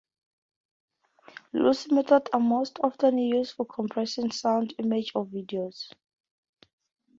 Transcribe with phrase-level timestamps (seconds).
[1.53, 5.93] Lossy methods are most often used for compressing sound, images or videos.